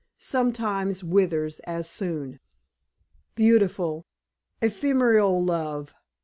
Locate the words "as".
1.59-1.87